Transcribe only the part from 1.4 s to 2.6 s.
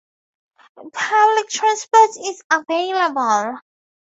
transport is